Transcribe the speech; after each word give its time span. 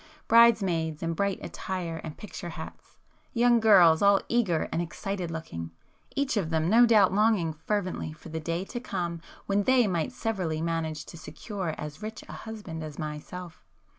bridesmaids 0.27 1.03
in 1.03 1.13
bright 1.13 1.37
attire 1.43 1.97
and 2.03 2.17
picture 2.17 2.49
hats,—young 2.49 3.59
girls 3.59 4.01
all 4.01 4.19
eager 4.27 4.67
and 4.71 4.81
excited 4.81 5.29
looking, 5.29 5.69
each 6.15 6.35
of 6.35 6.49
them 6.49 6.67
no 6.71 6.87
doubt 6.87 7.13
longing 7.13 7.53
fervently 7.53 8.11
for 8.11 8.29
the 8.29 8.39
day 8.39 8.65
to 8.65 8.79
come 8.79 9.21
when 9.45 9.61
they 9.65 9.85
might 9.85 10.11
severally 10.11 10.59
manage 10.59 11.05
to 11.05 11.17
secure 11.19 11.75
as 11.77 12.01
rich 12.01 12.23
a 12.27 12.31
husband 12.33 12.83
as 12.83 12.97
myself 12.97 13.63